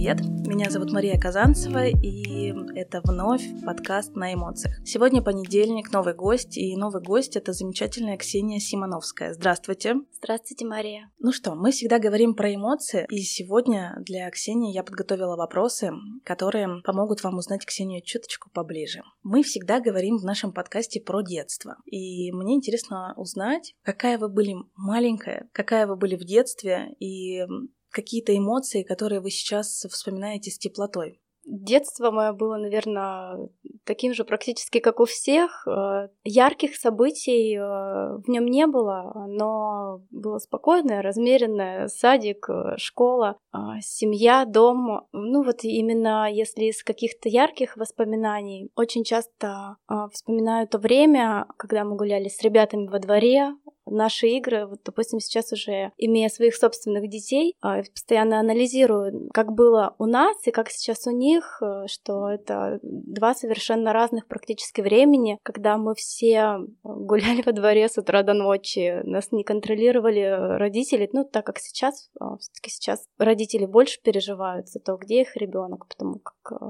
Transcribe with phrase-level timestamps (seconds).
[0.00, 0.22] привет!
[0.46, 4.76] Меня зовут Мария Казанцева, и это вновь подкаст на эмоциях.
[4.82, 9.34] Сегодня понедельник, новый гость, и новый гость— это замечательная Ксения Симоновская.
[9.34, 9.96] Здравствуйте!
[10.14, 11.10] Здравствуйте, Мария!
[11.18, 15.92] Ну что, мы всегда говорим про эмоции, и сегодня для Ксении я подготовила вопросы,
[16.24, 19.02] которые помогут вам узнать Ксению чуточку поближе.
[19.22, 24.54] Мы всегда говорим в нашем подкасте про детство, и мне интересно узнать, какая вы были
[24.76, 27.44] маленькая, какая вы были в детстве, и
[27.90, 31.20] какие-то эмоции, которые вы сейчас вспоминаете с теплотой?
[31.46, 33.48] Детство мое было, наверное,
[33.84, 35.66] таким же практически, как у всех.
[35.66, 41.88] Э, ярких событий э, в нем не было, но было спокойное, размеренное.
[41.88, 43.36] Садик, э, школа,
[43.80, 45.08] семья, дом.
[45.12, 49.76] Ну вот именно если из каких-то ярких воспоминаний, очень часто
[50.12, 53.54] вспоминаю то время, когда мы гуляли с ребятами во дворе,
[53.90, 59.94] наши игры, вот, допустим, сейчас уже имея своих собственных детей, а, постоянно анализирую, как было
[59.98, 65.38] у нас и как сейчас у них, э, что это два совершенно разных практически времени,
[65.42, 71.24] когда мы все гуляли во дворе с утра до ночи, нас не контролировали родители, ну,
[71.24, 76.20] так как сейчас, а, все-таки сейчас родители больше переживают за то, где их ребенок, потому
[76.20, 76.66] как э,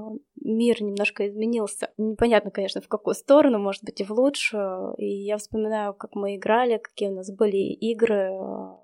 [0.55, 1.89] мир немножко изменился.
[1.97, 4.93] Непонятно, конечно, в какую сторону, может быть, и в лучшую.
[4.97, 8.29] И я вспоминаю, как мы играли, какие у нас были игры.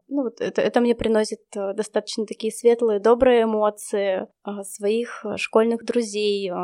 [0.10, 5.84] Ну, вот это, это мне приносит э, достаточно такие светлые, добрые эмоции э, своих школьных
[5.84, 6.56] друзей, э,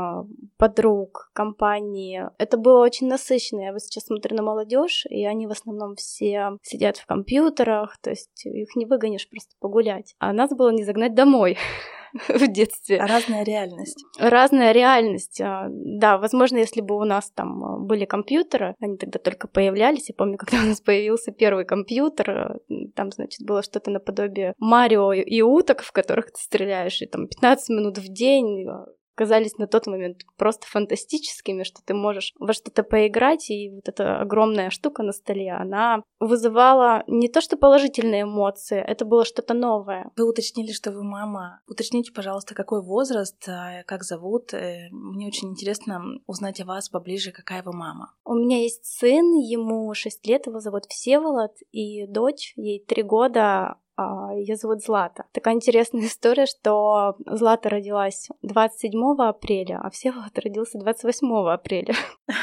[0.58, 2.30] подруг, компании.
[2.38, 3.62] Это было очень насыщенно.
[3.62, 8.12] Я вот сейчас смотрю на молодежь, и они в основном все сидят в компьютерах, то
[8.12, 10.16] есть их не выгонишь просто погулять.
[10.20, 11.58] А нас было не загнать домой.
[12.28, 13.00] в детстве.
[13.00, 14.04] Разная реальность.
[14.20, 15.42] Разная реальность.
[15.42, 20.10] А, да, возможно, если бы у нас там а, были компьютеры, они тогда только появлялись.
[20.10, 22.58] Я помню, когда у нас появился первый компьютер, а,
[22.96, 27.70] там, значит, было что-то наподобие Марио и уток, в которых ты стреляешь, и там 15
[27.70, 28.68] минут в день
[29.16, 34.20] казались на тот момент просто фантастическими, что ты можешь во что-то поиграть, и вот эта
[34.20, 40.12] огромная штука на столе, она вызывала не то что положительные эмоции, это было что-то новое.
[40.18, 41.62] Вы уточнили, что вы мама.
[41.68, 43.48] Уточните, пожалуйста, какой возраст,
[43.86, 44.54] как зовут.
[44.54, 48.14] Э, мне очень интересно узнать о вас поближе, какая вы мама.
[48.26, 53.44] У меня есть сын, ему 6 лет, его зовут Всеволод, и дочь, ей 3 года,
[53.44, 55.26] а, Ее зовут Злата.
[55.32, 61.94] Такая интересная история, что Злата родилась 27 апреля, а Всеволод родился 28 апреля.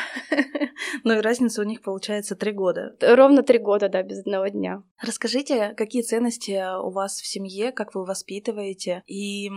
[1.04, 2.96] Ну и разница у них получается три года.
[3.00, 4.82] Ровно три года, да, без одного дня.
[5.00, 9.50] Расскажите, какие ценности у вас в семье, как вы воспитываете, и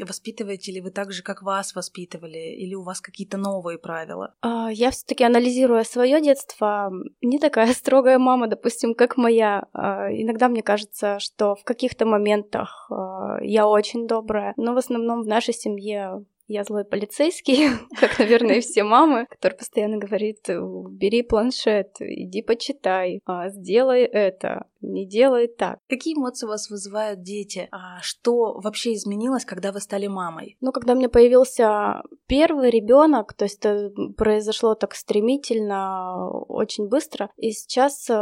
[0.00, 4.34] воспитываете ли вы так же, как вас воспитывали, или у вас какие-то новые правила?
[4.40, 6.90] А, я все-таки анализируя свое детство,
[7.20, 9.66] не такая строгая мама, допустим, как моя.
[9.72, 15.22] А, иногда мне кажется, что в каких-то моментах а, я очень добрая, но в основном
[15.22, 17.68] в нашей семье я злой полицейский,
[18.00, 20.48] как, наверное, все мамы, который постоянно говорит,
[20.90, 25.78] бери планшет, иди почитай, а, сделай это, не делай так.
[25.88, 27.68] Какие эмоции у вас вызывают дети?
[27.70, 30.56] А что вообще изменилось, когда вы стали мамой?
[30.60, 37.30] Ну, когда у меня появился первый ребенок, то есть это произошло так стремительно, очень быстро.
[37.36, 38.14] И сейчас э,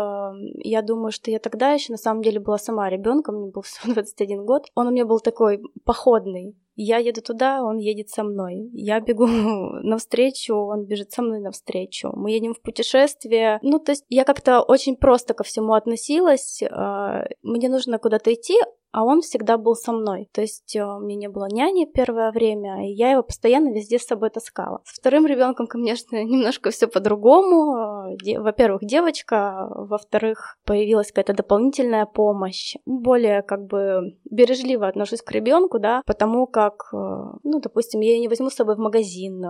[0.65, 3.93] я думаю, что я тогда еще на самом деле была сама ребенком, мне был всего
[3.95, 4.66] 21 год.
[4.75, 6.56] Он у меня был такой походный.
[6.81, 8.71] Я еду туда, он едет со мной.
[8.72, 9.27] Я бегу
[9.83, 12.12] навстречу, он бежит со мной навстречу.
[12.15, 13.59] Мы едем в путешествие.
[13.62, 16.62] Ну, то есть я как-то очень просто ко всему относилась.
[16.71, 18.59] А, мне нужно куда-то идти,
[18.93, 20.28] а он всегда был со мной.
[20.32, 23.99] То есть э, у меня не было няни первое время, и я его постоянно везде
[23.99, 24.81] с собой таскала.
[24.84, 28.09] С вторым ребенком, конечно, немножко все по-другому.
[28.25, 32.77] Э, во-первых, девочка, во-вторых, появилась какая-то дополнительная помощь.
[32.87, 38.28] Более как бы бережливо отношусь к ребенку, да, потому как, э, ну, допустим, я не
[38.28, 39.43] возьму с собой в магазин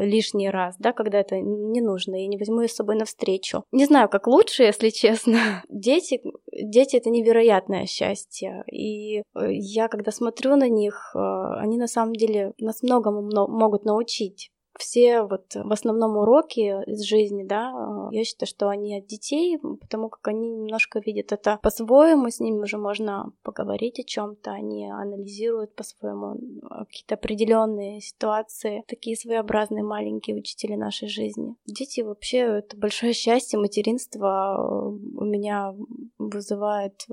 [0.00, 3.64] лишний раз, да, когда это не нужно, я не возьму ее с собой навстречу.
[3.72, 5.38] Не знаю, как лучше, если честно.
[5.68, 6.20] Дети,
[6.52, 8.64] дети это невероятное счастье.
[8.70, 13.84] И э, я, когда смотрю на них, э, они на самом деле нас многому могут
[13.84, 19.06] научить все вот в основном уроки из жизни, да, э, я считаю, что они от
[19.06, 24.52] детей, потому как они немножко видят это по-своему, с ними уже можно поговорить о чем-то,
[24.52, 31.54] они анализируют по-своему э, какие-то определенные ситуации, такие своеобразные маленькие учители нашей жизни.
[31.66, 35.74] Дети вообще это большое счастье, материнство э, у меня
[36.18, 37.04] вызывает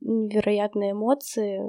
[0.00, 1.60] невероятные эмоции,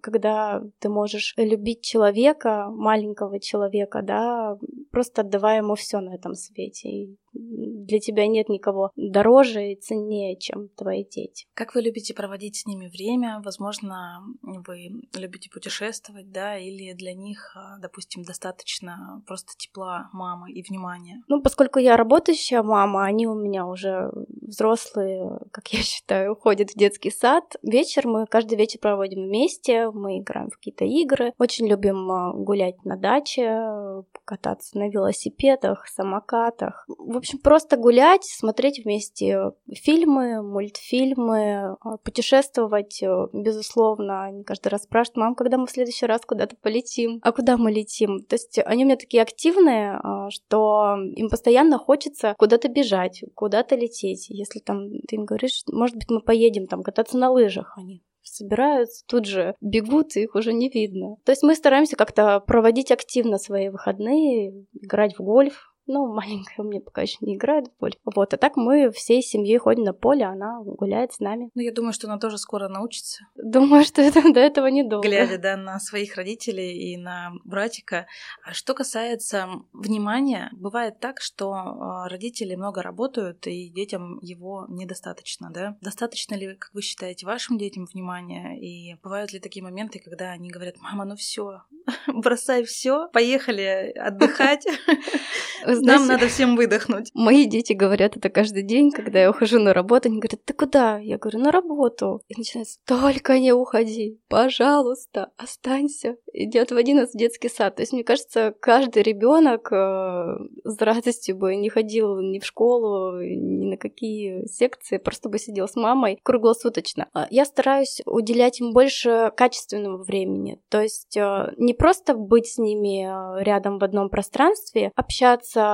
[0.00, 4.58] когда ты можешь любить человека, маленького человека, да,
[4.90, 6.88] просто отдавая ему все на этом свете.
[6.88, 11.46] И для тебя нет никого дороже и ценнее, чем твои дети.
[11.54, 13.40] Как вы любите проводить с ними время?
[13.44, 20.62] Возможно, вы любите путешествовать, да, или для них, а, допустим, достаточно просто тепла мамы и
[20.62, 21.22] внимания?
[21.28, 24.10] Ну, поскольку я работающая мама, они у меня уже
[24.42, 27.44] взрослые, как я считаю, уходят в детский сад.
[27.62, 31.32] Вечер мы каждый вечер проводим вместе, мы играем в какие-то игры.
[31.38, 36.84] Очень любим а, гулять на даче, кататься на велосипедах, самокатах.
[36.88, 44.24] В общем, просто гулять, смотреть вместе фильмы, мультфильмы, а, путешествовать, э, безусловно.
[44.24, 47.20] Они каждый раз спрашивают, мам, когда мы в следующий раз куда-то полетим?
[47.22, 48.24] А куда мы летим?
[48.24, 53.76] То есть они у меня такие активные, а, что им постоянно хочется куда-то бежать, куда-то
[53.76, 54.28] лететь.
[54.28, 59.04] Если там ты им говоришь, может быть, мы поедем там кататься на лыжах, они собираются,
[59.06, 61.16] тут же бегут, их уже не видно.
[61.24, 66.64] То есть мы стараемся как-то проводить активно свои выходные, играть в гольф, ну, маленькая у
[66.64, 67.94] меня пока еще не играет в поле.
[68.04, 71.50] Вот, а так мы всей семьей ходим на поле, она гуляет с нами.
[71.54, 73.24] Ну, я думаю, что она тоже скоро научится.
[73.34, 75.08] Думаю, что это до этого недолго.
[75.08, 78.06] Глядя, да, на своих родителей и на братика.
[78.44, 85.50] А что касается внимания, бывает так, что а, родители много работают, и детям его недостаточно,
[85.50, 85.76] да?
[85.80, 88.58] Достаточно ли, как вы считаете, вашим детям внимания?
[88.60, 91.62] И бывают ли такие моменты, когда они говорят, мама, ну все,
[92.06, 94.66] бросай все, поехали отдыхать.
[95.82, 97.10] Нам надо всем выдохнуть.
[97.14, 100.08] Мои дети говорят это каждый день, когда я ухожу на работу.
[100.08, 100.98] Они говорят, ты куда?
[100.98, 102.20] Я говорю, на работу.
[102.28, 106.16] И начинается, только не уходи, пожалуйста, останься.
[106.32, 107.76] Идет в один из детский сад.
[107.76, 113.20] То есть, мне кажется, каждый ребенок э, с радостью бы не ходил ни в школу,
[113.20, 117.08] ни на какие секции, просто бы сидел с мамой круглосуточно.
[117.12, 120.60] А я стараюсь уделять им больше качественного времени.
[120.68, 125.67] То есть, э, не просто быть с ними э, рядом в одном пространстве, общаться,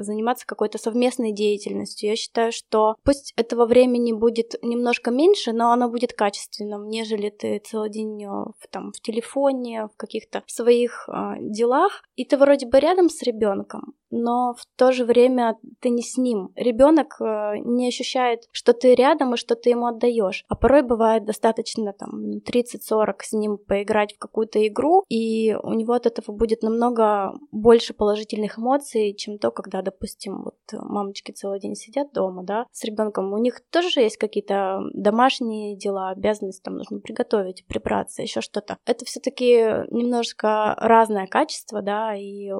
[0.00, 2.10] заниматься какой-то совместной деятельностью.
[2.10, 7.60] Я считаю, что пусть этого времени будет немножко меньше, но оно будет качественным, нежели ты
[7.64, 12.66] целый день э, в, там, в телефоне, в каких-то своих э, делах, и ты вроде
[12.66, 16.52] бы рядом с ребенком, но в то же время ты не с ним.
[16.54, 20.44] Ребенок э, не ощущает, что ты рядом и что ты ему отдаешь.
[20.48, 25.94] А порой бывает достаточно там 30-40 с ним поиграть в какую-то игру, и у него
[25.94, 31.74] от этого будет намного больше положительных эмоций, чем то, когда, допустим, вот мамочки целый день
[31.74, 33.32] сидят дома, да, с ребенком.
[33.32, 38.76] У них тоже есть какие-то домашние дела, обязанности, там нужно приготовить, прибраться, еще что-то.
[38.84, 42.50] Это все-таки немножко разное качество, да, и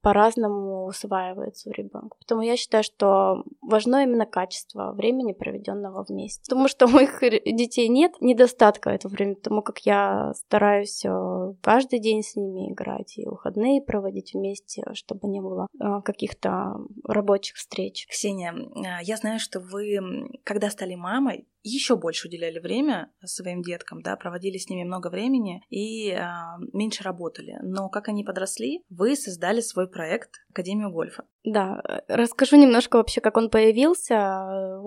[0.00, 2.16] по-разному усваивается у ребенка.
[2.20, 6.42] Поэтому я считаю, что важно именно качество времени, проведенного вместе.
[6.48, 11.98] Потому что у моих детей нет недостатка этого времени, потому как я стараюсь э, каждый
[11.98, 18.06] день с ними играть и выходные проводить вместе, чтобы не было э, каких-то рабочих встреч.
[18.08, 24.02] Ксения, э, я знаю, что вы, когда стали мамой, еще больше уделяли время своим деткам,
[24.02, 27.58] да, проводили с ними много времени и а, меньше работали.
[27.62, 31.24] Но как они подросли, вы создали свой проект Академию гольфа.
[31.44, 34.80] Да, э, расскажу немножко вообще, как он появился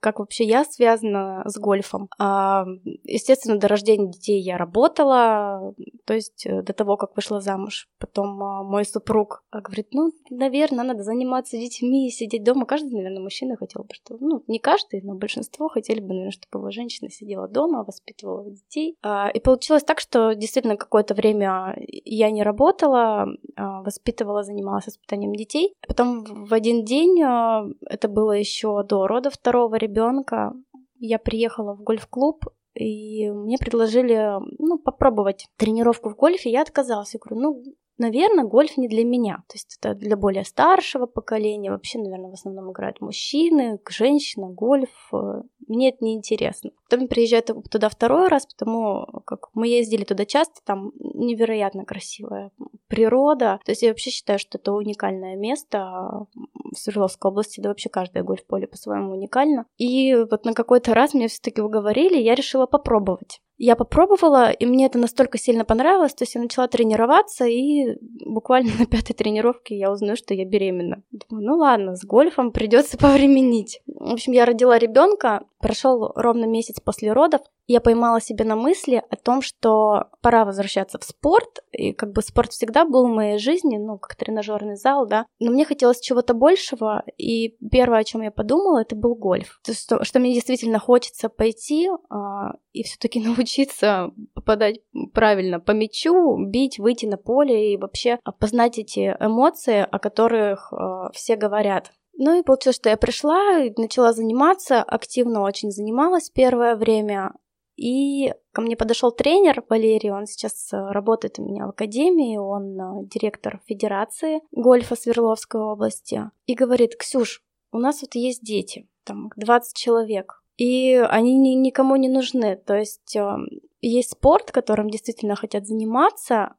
[0.00, 2.08] как вообще я связана с гольфом.
[2.18, 2.64] А,
[3.04, 5.74] естественно, до рождения детей я работала,
[6.06, 7.88] то есть э, до того, как вышла замуж.
[7.98, 12.64] Потом а, мой супруг а, говорит, ну, наверное, надо заниматься детьми сидеть дома.
[12.64, 14.16] Каждый, наверное, мужчина хотел бы, что...
[14.18, 18.96] Ну, не каждый, но большинство хотели бы, наверное, чтобы его женщина сидела дома, воспитывала детей.
[19.34, 25.74] И получилось так, что действительно какое-то время я не работала, воспитывала, занималась воспитанием детей.
[25.86, 30.52] Потом в один день, это было еще до рода второго ребенка, ребенка
[30.98, 32.44] я приехала в гольф-клуб,
[32.74, 37.14] и мне предложили, ну, попробовать тренировку в гольфе, я отказалась.
[37.14, 37.64] Я говорю, ну,
[38.00, 39.44] наверное, гольф не для меня.
[39.46, 41.70] То есть это для более старшего поколения.
[41.70, 44.90] Вообще, наверное, в основном играют мужчины, женщина, гольф.
[45.12, 46.70] Э, мне это не интересно.
[46.88, 52.50] Потом приезжаю туда второй раз, потому как мы ездили туда часто, там невероятно красивая
[52.88, 53.60] природа.
[53.64, 58.22] То есть я вообще считаю, что это уникальное место в Свердловской области, да вообще каждое
[58.22, 59.66] гольф-поле по-своему уникально.
[59.76, 63.40] И вот на какой-то раз меня все-таки уговорили, я решила попробовать.
[63.62, 68.70] Я попробовала, и мне это настолько сильно понравилось, то есть я начала тренироваться, и буквально
[68.78, 71.02] на пятой тренировке я узнаю, что я беременна.
[71.12, 73.82] Думаю, ну ладно, с гольфом придется повременить.
[73.86, 79.02] В общем, я родила ребенка, прошел ровно месяц после родов, я поймала себя на мысли
[79.10, 83.38] о том, что пора возвращаться в спорт, и как бы спорт всегда был в моей
[83.38, 88.22] жизни, ну, как тренажерный зал, да, но мне хотелось чего-то большего, и первое, о чем
[88.22, 89.60] я подумала, это был гольф.
[89.64, 94.80] То что, что мне действительно хочется пойти а, и все-таки научиться попадать
[95.12, 101.10] правильно по мячу, бить, выйти на поле и вообще познать эти эмоции, о которых а,
[101.12, 107.32] все говорят Ну и получилось, что я пришла начала заниматься, активно очень занималась первое время.
[107.76, 112.78] И ко мне подошел тренер Валерий, он сейчас э, работает у меня в академии, он
[112.78, 116.30] э, директор Федерации гольфа Свердловской области.
[116.44, 121.96] И говорит, Ксюш, у нас вот есть дети, там 20 человек, и они ни, никому
[121.96, 122.56] не нужны.
[122.56, 123.36] То есть э,
[123.80, 126.56] есть спорт, которым действительно хотят заниматься,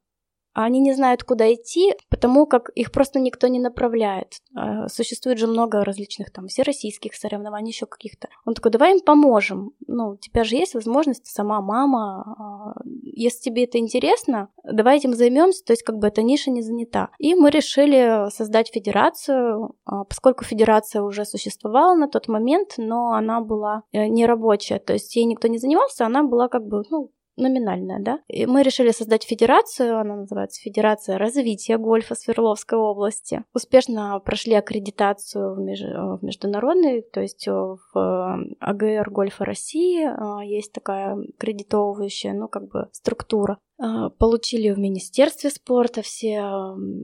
[0.53, 4.37] они не знают, куда идти, потому как их просто никто не направляет.
[4.55, 8.27] А, существует же много различных там всероссийских соревнований, еще каких-то.
[8.45, 9.71] Он такой, давай им поможем.
[9.87, 12.35] Ну, у тебя же есть возможность, сама мама.
[12.37, 16.61] А, если тебе это интересно, давай этим займемся, то есть как бы эта ниша не
[16.61, 17.09] занята.
[17.17, 23.41] И мы решили создать федерацию, а, поскольку федерация уже существовала на тот момент, но она
[23.41, 27.99] была э, нерабочая, то есть ей никто не занимался, она была как бы, ну, номинальная,
[27.99, 28.19] да.
[28.27, 33.43] И мы решили создать федерацию, она называется Федерация развития гольфа Свердловской области.
[33.53, 35.81] Успешно прошли аккредитацию в, меж...
[35.81, 42.67] в международный, то есть в э, АГР гольфа России э, есть такая аккредитовывающая, ну, как
[42.67, 43.57] бы структура.
[43.81, 46.43] Э, получили в Министерстве спорта все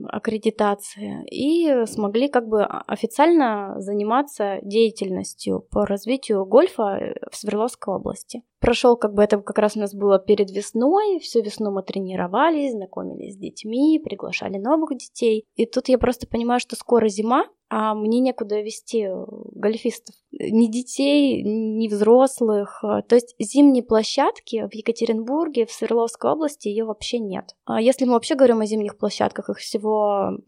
[0.08, 8.42] аккредитации и смогли как бы официально заниматься деятельностью по развитию гольфа в Свердловской области.
[8.60, 12.72] Прошел как бы это как раз у нас было перед весной, всю весну мы тренировались,
[12.72, 15.46] знакомились с детьми, приглашали новых детей.
[15.56, 20.14] И тут я просто понимаю, что скоро зима, а мне некуда вести э, гольфистов.
[20.32, 22.80] Ни детей, ни взрослых.
[22.80, 27.56] То есть зимние площадки в Екатеринбурге, в Свердловской области ее вообще нет.
[27.64, 30.38] А если мы вообще говорим о зимних площадках, их всего,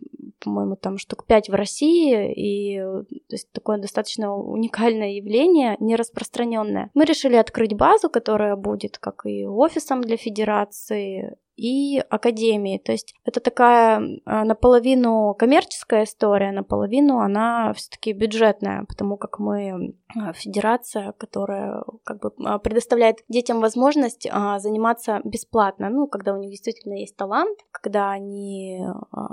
[0.41, 6.91] по-моему, там штук пять в России, и то есть такое достаточно уникальное явление, не распространенное.
[6.95, 12.79] Мы решили открыть базу, которая будет как и офисом для федерации, и академии.
[12.79, 19.95] То есть это такая а, наполовину коммерческая история, наполовину она все-таки бюджетная, потому как мы
[20.17, 24.27] а, федерация, которая как бы а, предоставляет детям возможность
[24.59, 28.81] заниматься бесплатно, ну, когда у них действительно есть талант, когда они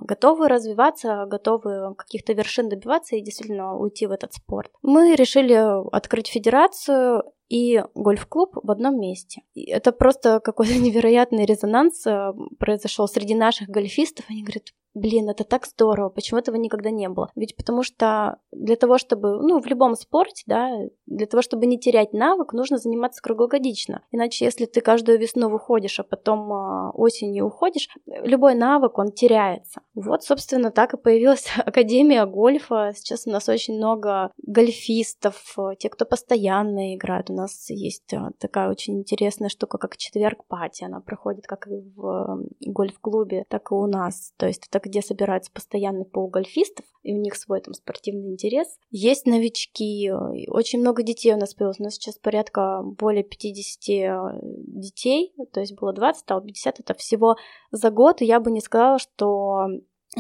[0.02, 4.72] готовы развиваться, готовы каких-то вершин добиваться и действительно уйти в этот спорт.
[4.82, 5.56] Мы решили
[5.96, 9.44] открыть федерацию и гольф-клуб в одном месте.
[9.54, 14.26] И это просто какой-то невероятный резонанс э, произошел среди наших гольфистов.
[14.30, 17.30] Они говорят, блин, это так здорово, почему этого никогда не было?
[17.36, 20.70] Ведь потому что для того, чтобы, ну, в любом спорте, да,
[21.06, 24.04] для того, чтобы не терять навык, нужно заниматься круглогодично.
[24.12, 29.82] Иначе, если ты каждую весну выходишь, а потом а, осенью уходишь, любой навык, он теряется.
[29.96, 32.92] Вот, собственно, так и появилась Академия гольфа.
[32.96, 37.30] Сейчас у нас очень много гольфистов, те, кто постоянно играют.
[37.30, 40.84] У нас есть а, такая очень интересная штука, как четверг-пати.
[40.84, 44.34] Она проходит как и в гольф-клубе, так и у нас.
[44.38, 48.68] То есть это где собираются постоянный пол гольфистов, и у них свой там спортивный интерес.
[48.90, 50.12] Есть новички,
[50.48, 51.80] очень много детей у нас появилось.
[51.80, 56.80] У нас сейчас порядка более 50 э, детей, то есть было 20, стало 50.
[56.80, 57.36] Это всего
[57.72, 59.68] за год, я бы не сказала, что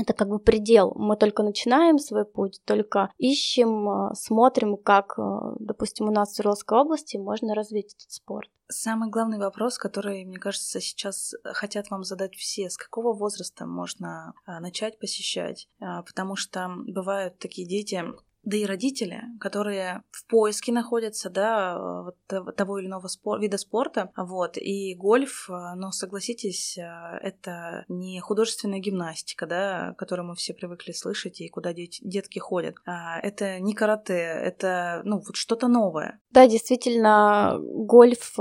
[0.01, 0.94] это как бы предел.
[0.96, 5.22] Мы только начинаем свой путь, только ищем, э, смотрим, как, э,
[5.60, 8.50] допустим, у нас в Свердловской области можно развить этот спорт.
[8.70, 14.34] Самый главный вопрос, который, мне кажется, сейчас хотят вам задать все, с какого возраста можно
[14.46, 15.70] начать посещать?
[15.80, 18.04] Потому что бывают такие дети,
[18.48, 24.10] да и родители, которые в поиске находятся, да, вот того или иного спор- вида спорта,
[24.16, 31.42] вот, и гольф, но согласитесь, это не художественная гимнастика, да, которую мы все привыкли слышать
[31.42, 36.22] и куда дет- детки ходят, а это не карате, это, ну, вот что-то новое.
[36.32, 38.38] Да, действительно, гольф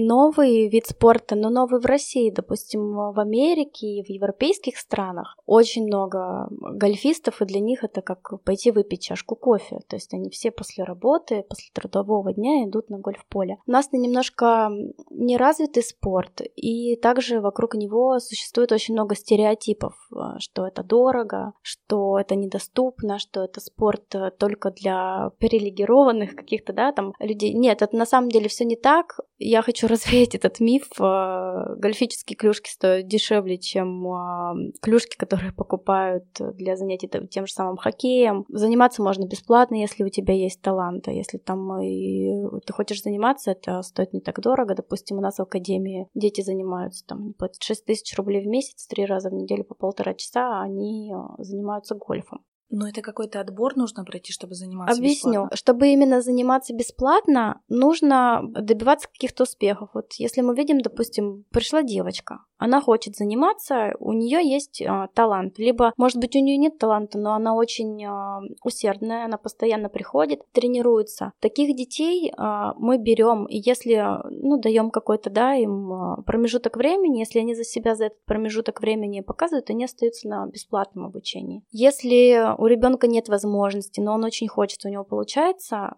[0.00, 5.86] новый вид спорта, но новый в России, допустим, в Америке и в европейских странах очень
[5.86, 9.80] много гольфистов, и для них это как пойти выпить чашку кофе.
[9.88, 13.58] То есть они все после работы, после трудового дня идут на гольф-поле.
[13.66, 14.70] У нас немножко
[15.10, 19.94] неразвитый спорт, и также вокруг него существует очень много стереотипов,
[20.38, 27.12] что это дорого, что это недоступно, что это спорт только для привилегированных каких-то, да, там
[27.18, 27.52] людей.
[27.52, 29.20] Нет, это на самом деле все не так.
[29.42, 30.88] Я хочу развеять этот миф.
[31.00, 37.78] А, гольфические клюшки стоят дешевле, чем а, клюшки, которые покупают для занятий тем же самым
[37.78, 38.44] хоккеем.
[38.48, 41.08] Заниматься можно бесплатно, если у тебя есть талант.
[41.08, 42.32] А если там и
[42.66, 44.74] ты хочешь заниматься, это стоит не так дорого.
[44.74, 49.06] Допустим, у нас в академии дети занимаются там по 6 тысяч рублей в месяц, три
[49.06, 52.44] раза в неделю по полтора часа, а они занимаются гольфом.
[52.70, 55.32] Но это какой-то отбор нужно пройти, чтобы заниматься Объясню.
[55.32, 55.56] бесплатно?
[55.56, 59.90] Чтобы именно заниматься бесплатно, нужно добиваться каких-то успехов.
[59.94, 65.58] Вот если мы видим, допустим, пришла девочка, она хочет заниматься, у нее есть э, талант.
[65.58, 70.42] Либо, может быть, у нее нет таланта, но она очень э, усердная, она постоянно приходит,
[70.52, 71.32] тренируется.
[71.40, 77.38] Таких детей э, мы берем, и если, ну, даем какой-то, да, им промежуток времени, если
[77.38, 81.62] они за себя за этот промежуток времени показывают, они остаются на бесплатном обучении.
[81.70, 85.96] Если у ребенка нет возможности, но он очень хочет, у него получается,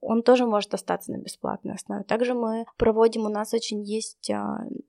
[0.00, 2.04] он тоже может остаться на бесплатной основе.
[2.04, 4.30] Также мы проводим, у нас очень есть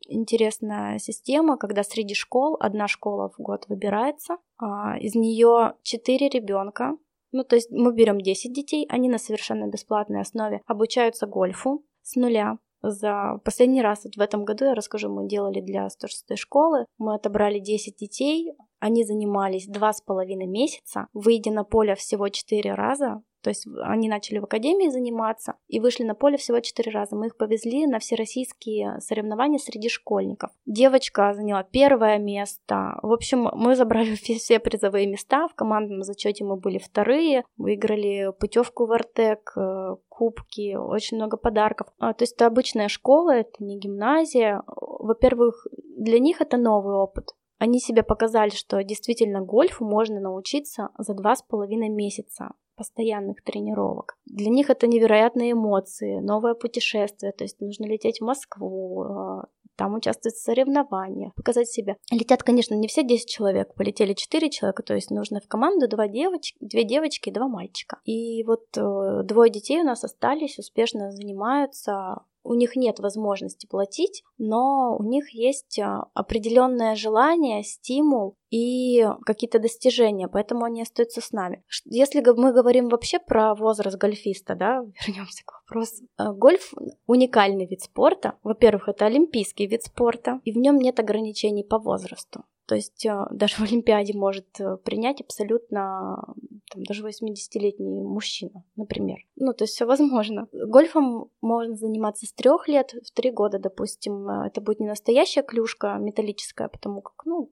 [0.07, 6.95] интересная система, когда среди школ одна школа в год выбирается, а, из нее 4 ребенка,
[7.33, 12.15] ну то есть мы берем 10 детей, они на совершенно бесплатной основе обучаются гольфу с
[12.15, 12.57] нуля.
[12.83, 17.13] За последний раз, вот в этом году, я расскажу, мы делали для 106 школы, мы
[17.13, 23.23] отобрали 10 детей, они занимались два с половиной месяца, выйдя на поле всего четыре раза,
[23.41, 27.15] то есть они начали в академии заниматься и вышли на поле всего четыре раза.
[27.15, 30.51] Мы их повезли на всероссийские соревнования среди школьников.
[30.65, 32.99] Девочка заняла первое место.
[33.01, 35.47] В общем, мы забрали все призовые места.
[35.47, 37.43] В командном зачете мы были вторые.
[37.57, 41.87] Выиграли путевку в Артек, э, кубки, очень много подарков.
[41.99, 44.63] А, то есть это обычная школа, это не гимназия.
[44.67, 45.65] Во-первых,
[45.97, 47.33] для них это новый опыт.
[47.61, 54.17] Они себе показали, что действительно гольфу можно научиться за два с половиной месяца постоянных тренировок.
[54.25, 59.93] Для них это невероятные эмоции, новое путешествие, то есть нужно лететь в Москву, а, там
[59.93, 61.97] участвовать в соревнованиях, показать себя.
[62.09, 66.07] Летят, конечно, не все 10 человек, полетели 4 человека, то есть нужно в команду 2
[66.07, 67.99] девочки, 2 девочки и 2 мальчика.
[68.05, 74.23] И вот э, двое детей у нас остались, успешно занимаются у них нет возможности платить,
[74.37, 81.31] но у них есть а, определенное желание, стимул и какие-то достижения, поэтому они остаются с
[81.31, 81.63] нами.
[81.85, 86.05] Если мы говорим вообще про возраст гольфиста, да, вернемся к вопросу.
[86.17, 86.73] А, гольф
[87.07, 88.37] уникальный вид спорта.
[88.43, 92.43] Во-первых, это олимпийский вид спорта, и в нем нет ограничений по возрасту.
[92.65, 96.33] То есть а, даже в Олимпиаде может э, принять абсолютно
[96.71, 99.17] там, даже 80-летний мужчина, например.
[99.35, 100.47] Ну, то есть все возможно.
[100.53, 104.27] Гольфом можно заниматься с трех лет, в три года, допустим.
[104.29, 107.49] Э, это будет не настоящая клюшка металлическая, потому как, ну,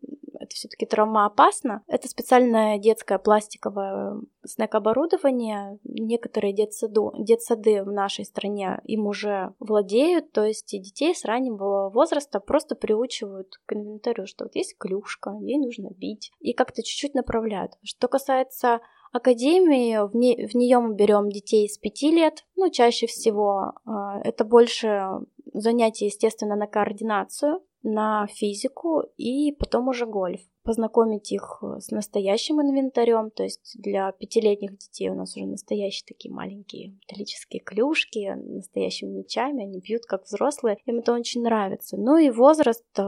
[0.49, 1.83] это все-таки травмоопасно.
[1.87, 5.77] Это специальное детское пластиковое снэк-оборудование.
[5.83, 11.89] Некоторые детсады, детсады в нашей стране им уже владеют, то есть и детей с раннего
[11.89, 17.13] возраста просто приучивают к инвентарю, что вот есть клюшка, ей нужно бить, и как-то чуть-чуть
[17.13, 17.73] направляют.
[17.83, 18.79] Что касается
[19.11, 23.91] Академии, в, не, в нее мы берем детей с 5 лет, ну, чаще всего э,
[24.23, 25.09] это больше
[25.53, 30.41] занятия, естественно, на координацию, на физику и потом уже гольф.
[30.63, 36.33] Познакомить их с настоящим инвентарем, то есть для пятилетних детей у нас уже настоящие такие
[36.33, 41.97] маленькие металлические клюшки, настоящими мечами, они бьют как взрослые, им это очень нравится.
[41.97, 43.01] Ну и возраст э,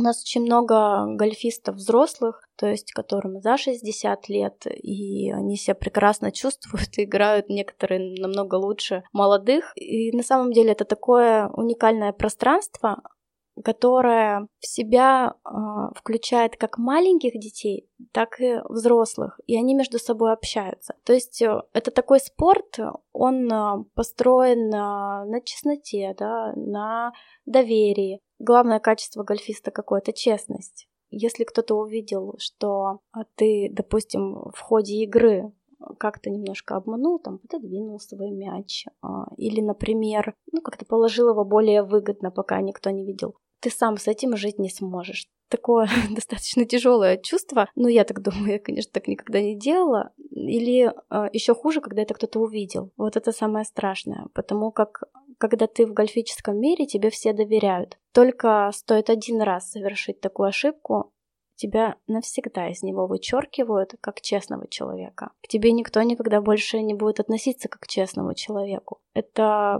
[0.00, 5.74] у нас очень много гольфистов взрослых, то есть которым за 60 лет, и они себя
[5.74, 9.72] прекрасно чувствуют играют некоторые намного лучше молодых.
[9.76, 13.02] И на самом деле это такое уникальное пространство,
[13.62, 15.50] которое в себя э,
[15.94, 20.94] включает как маленьких детей, так и взрослых, и они между собой общаются.
[21.04, 22.78] То есть э, это такой спорт,
[23.12, 27.12] он э, построен на, на честноте, да, на
[27.46, 28.20] доверии.
[28.38, 30.86] Главное качество гольфиста какое-то честность.
[31.10, 33.00] Если кто-то увидел, что
[33.34, 35.52] ты, допустим, в ходе игры
[35.98, 38.86] как-то немножко обманул, там, пододвинул свой мяч,
[39.36, 44.08] или, например, ну, как-то положил его более выгодно, пока никто не видел ты сам с
[44.08, 45.26] этим жить не сможешь.
[45.48, 47.68] Такое достаточно тяжелое чувство.
[47.74, 50.12] Ну, я так думаю, я, конечно, так никогда не делала.
[50.30, 52.90] Или э, а, еще хуже, когда это кто-то увидел.
[52.96, 54.26] Вот это самое страшное.
[54.32, 55.04] Потому как
[55.38, 57.98] когда ты в гольфическом мире, тебе все доверяют.
[58.12, 61.12] Только стоит один раз совершить такую ошибку,
[61.60, 65.32] тебя навсегда из него вычеркивают как честного человека.
[65.42, 69.00] К тебе никто никогда больше не будет относиться как к честному человеку.
[69.14, 69.78] Это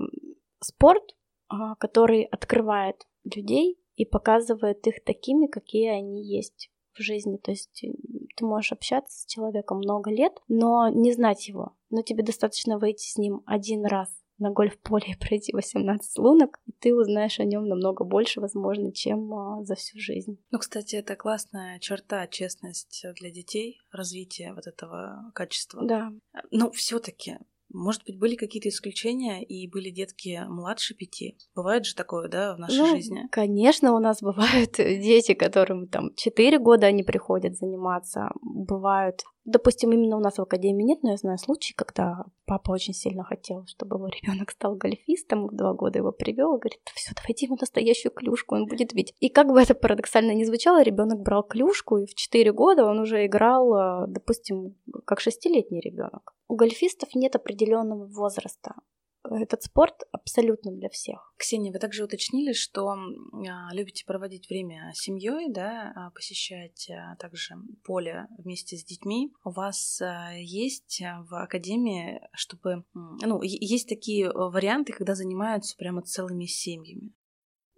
[0.60, 1.14] спорт,
[1.48, 7.37] а, который открывает людей и показывает их такими, какие они есть в жизни.
[7.37, 7.92] То есть э,
[8.37, 11.76] ты можешь общаться с человеком много лет, но не знать его.
[11.90, 16.72] Но тебе достаточно выйти с ним один раз на гольф-поле и пройти 18 лунок, и
[16.72, 20.42] ты узнаешь о нем намного больше, возможно, чем а, за всю жизнь.
[20.50, 25.85] Ну, кстати, это классная черта, честность для детей, развитие вот этого качества.
[25.85, 26.12] Да.
[26.50, 27.37] Но все-таки
[27.72, 31.37] может быть, были какие-то исключения, и были детки младше пяти?
[31.54, 33.28] Бывает же такое, да, в нашей ну, жизни?
[33.30, 38.30] Конечно, у нас бывают дети, которым там четыре года они приходят заниматься.
[38.42, 42.92] Бывают Допустим, именно у нас в академии нет, но я знаю случаи, когда папа очень
[42.92, 47.46] сильно хотел, чтобы его ребенок стал гольфистом, в два года его привел, говорит, все, давайте
[47.46, 49.14] ему настоящую клюшку, он будет бить.
[49.18, 53.00] И как бы это парадоксально не звучало, ребенок брал клюшку, и в 4 года он
[53.00, 56.35] уже играл, э, допустим, как шестилетний ребенок.
[56.50, 58.74] У гольфистов нет определенного возраста
[59.22, 61.32] этот спорт абсолютно для всех.
[61.36, 67.14] Ксения, вы также уточнили, что а, любите проводить время с семьей, да, а, посещать а,
[67.16, 69.32] также поле вместе с детьми.
[69.44, 70.00] У вас
[70.36, 77.12] есть в академии, чтобы, ну, есть такие варианты, когда занимаются прямо целыми семьями.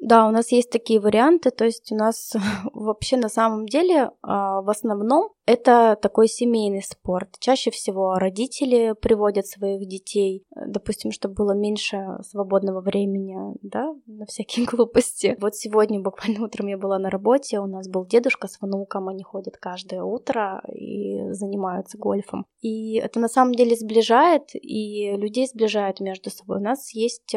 [0.02, 2.32] Да, у нас есть такие варианты, то есть у нас
[2.72, 7.36] вообще на самом деле а, в основном это такой семейный спорт.
[7.38, 14.66] Чаще всего родители приводят своих детей, допустим, чтобы было меньше свободного времени, да, на всякие
[14.70, 15.36] глупости.
[15.40, 19.22] Вот сегодня буквально утром я была на работе, у нас был дедушка с внуком, они
[19.22, 22.44] ходят каждое утро и занимаются гольфом.
[22.60, 26.58] И это на самом деле сближает, и людей сближает между собой.
[26.58, 27.36] У нас есть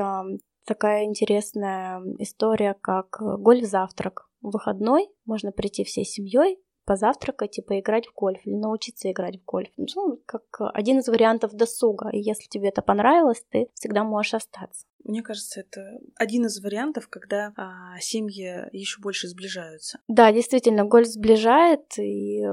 [0.66, 4.30] такая интересная история, как гольф-завтрак.
[4.42, 9.46] В выходной можно прийти всей семьей, позавтракать и поиграть в гольф или научиться играть в
[9.46, 9.72] гольф.
[9.78, 12.10] Ну, как один из вариантов досуга.
[12.10, 14.86] И если тебе это понравилось, ты всегда можешь остаться.
[15.06, 20.00] Мне кажется, это один из вариантов, когда а, семьи еще больше сближаются.
[20.08, 22.44] Да, действительно, гольф сближает, и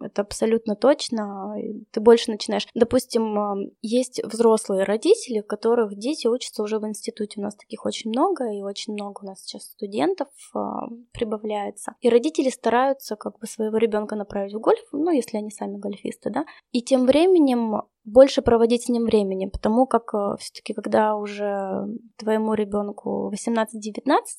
[0.00, 1.54] это абсолютно точно.
[1.90, 2.68] Ты больше начинаешь.
[2.74, 7.40] Допустим, есть взрослые родители, которых дети учатся уже в институте.
[7.40, 11.94] У нас таких очень много, и очень много у нас сейчас студентов а, прибавляется.
[12.00, 16.30] И родители стараются как бы своего ребенка направить в гольф, ну, если они сами гольфисты,
[16.30, 16.44] да.
[16.72, 21.86] И тем временем больше проводить с ним времени, потому как э, все-таки, когда уже
[22.16, 23.66] твоему ребенку 18-19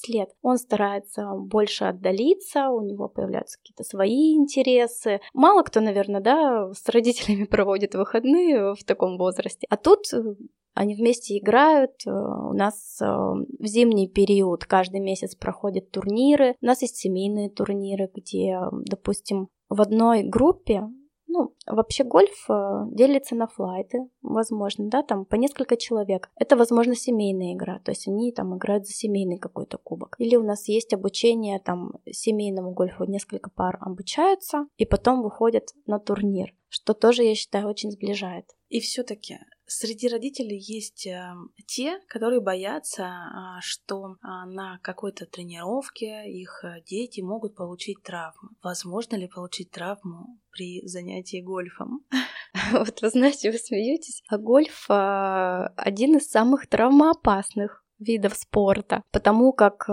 [0.09, 5.21] лет, он старается больше отдалиться, у него появляются какие-то свои интересы.
[5.33, 9.65] Мало кто, наверное, да, с родителями проводит выходные в таком возрасте.
[9.69, 10.35] А тут э,
[10.73, 11.91] они вместе играют.
[12.05, 16.55] Э, у нас в зимний период каждый месяц проходят турниры.
[16.61, 20.89] У нас есть семейные турниры, где, допустим, в одной группе
[21.33, 26.29] ну, вообще гольф э, делится на флайты, возможно, да, там по несколько человек.
[26.35, 30.15] Это, возможно, семейная игра, то есть они там играют за семейный какой-то кубок.
[30.19, 35.97] Или у нас есть обучение там семейному гольфу, несколько пар обучаются и потом выходят на
[35.99, 38.45] турнир, что тоже, я считаю, очень сближает.
[38.69, 41.33] И все-таки Среди родителей есть э,
[41.65, 48.49] те, которые боятся, а, что а, на какой-то тренировке их э, дети могут получить травму.
[48.61, 52.05] Возможно ли получить травму при занятии гольфом?
[52.71, 59.53] Вот вы знаете, вы смеетесь, а гольф а, один из самых травмоопасных видов спорта, потому
[59.53, 59.87] как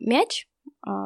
[0.00, 0.46] мяч,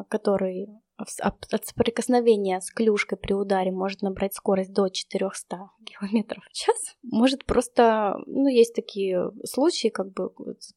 [0.09, 6.77] который от соприкосновения с клюшкой при ударе может набрать скорость до 400 км в час.
[7.03, 10.31] Может просто, ну, есть такие случаи, как бы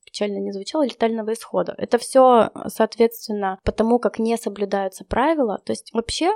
[0.06, 1.76] печально не звучало, летального исхода.
[1.78, 5.60] Это все, соответственно, потому как не соблюдаются правила.
[5.66, 6.32] То есть вообще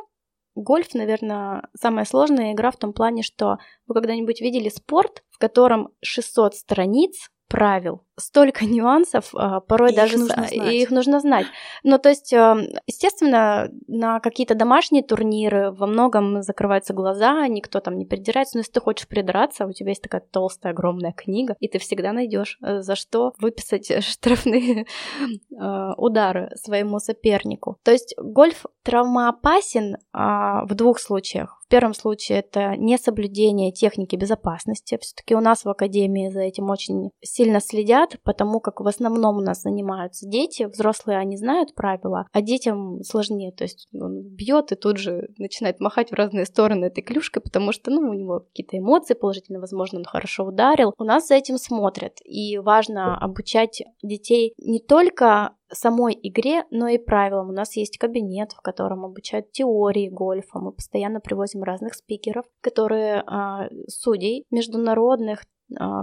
[0.56, 5.94] Гольф, наверное, самая сложная игра в том плане, что вы когда-нибудь видели спорт, в котором
[6.02, 11.48] 600 страниц правил, столько нюансов, а, порой и даже их нужно, и их нужно знать.
[11.84, 17.98] Ну, то есть, эм, естественно, на какие-то домашние турниры во многом закрываются глаза, никто там
[17.98, 21.68] не придирается, но если ты хочешь придраться, у тебя есть такая толстая, огромная книга, и
[21.68, 27.78] ты всегда найдешь, э, за что выписать штрафные э, удары своему сопернику.
[27.84, 31.60] То есть гольф травмоопасен а, в двух случаях.
[31.64, 34.98] В первом случае это несоблюдение техники безопасности.
[35.00, 39.42] Все-таки у нас в Академии за этим очень сильно следят, потому как в основном у
[39.42, 43.52] нас занимаются дети, взрослые они знают правила, а детям сложнее.
[43.52, 47.72] То есть он бьет и тут же начинает махать в разные стороны этой клюшкой, потому
[47.72, 50.94] что ну, у него какие-то эмоции положительные, возможно, он хорошо ударил.
[50.98, 56.98] У нас за этим смотрят, и важно обучать детей не только самой игре, но и
[56.98, 57.50] правилам.
[57.50, 60.60] У нас есть кабинет, в котором обучают теории гольфа.
[60.60, 65.44] Мы постоянно привозим разных спикеров, которые а, судей международных,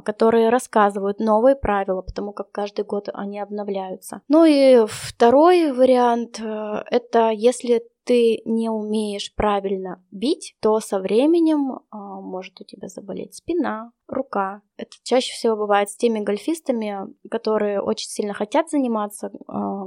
[0.04, 4.22] которые рассказывают новые правила, потому как каждый год они обновляются.
[4.28, 11.80] Ну и второй вариант э, это если ты не умеешь правильно бить, то со временем
[11.90, 14.62] а, может у тебя заболеть спина, рука.
[14.76, 16.98] Это чаще всего бывает с теми гольфистами,
[17.30, 19.30] которые очень сильно хотят заниматься э,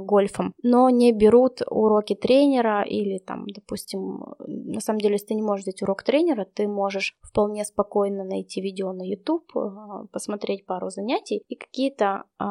[0.00, 5.42] гольфом, но не берут уроки тренера или там, допустим, на самом деле, если ты не
[5.42, 10.90] можешь взять урок тренера, ты можешь вполне спокойно найти видео на YouTube, э, посмотреть пару
[10.90, 12.44] занятий и какие-то э,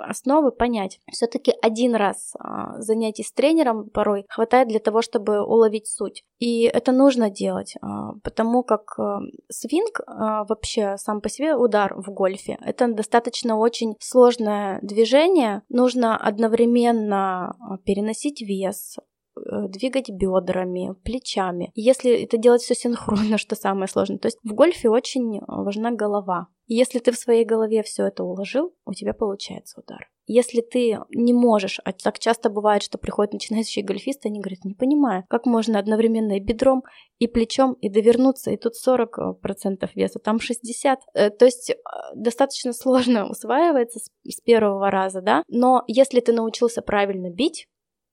[0.00, 1.00] основы понять.
[1.10, 6.24] Все-таки один раз э, занятий с тренером порой хватает для того, чтобы уловить суть.
[6.38, 7.86] И это нужно делать, э,
[8.22, 10.04] потому как э, свинг э,
[10.48, 12.58] вообще сам по себе удар в гольфе.
[12.60, 15.62] Это достаточно очень сложное движение.
[15.68, 18.96] Нужно одновременно а, переносить вес,
[19.36, 21.72] э, двигать бедрами, плечами.
[21.74, 26.48] Если это делать все синхронно, что самое сложное, то есть в гольфе очень важна голова.
[26.66, 30.08] если ты в своей голове все это уложил, у тебя получается удар.
[30.30, 34.74] Если ты не можешь, а так часто бывает, что приходят начинающие гольфисты, они говорят, не
[34.74, 36.84] понимаю, как можно одновременно и бедром,
[37.18, 40.96] и плечом, и довернуться, и тут 40% веса, там 60%.
[41.14, 41.74] Э, то есть э,
[42.14, 47.66] достаточно сложно усваивается с первого раза, да, но если ты научился правильно бить,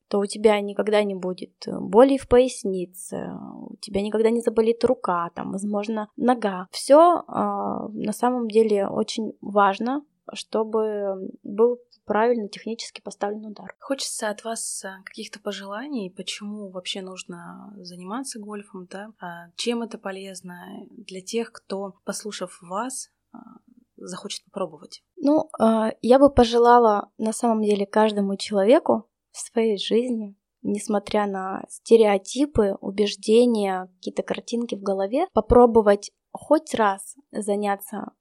[0.08, 3.32] то у тебя никогда не будет боли в пояснице,
[3.69, 6.67] у тебя никогда не заболит рука, там, возможно, нога.
[6.71, 13.76] Все э, на самом деле очень важно, чтобы был правильно технически поставлен удар.
[13.80, 19.10] Хочется от вас э, каких-то пожеланий, почему вообще нужно заниматься гольфом, да?
[19.20, 23.40] А чем это полезно для тех, кто, послушав вас, а,
[23.98, 25.04] захочет попробовать?
[25.18, 30.36] Ну, а, я бы пожелала на самом деле каждому человеку в своей жизни
[30.68, 38.12] несмотря на стереотипы, убеждения, какие-то картинки в голове, попробовать хоть раз заняться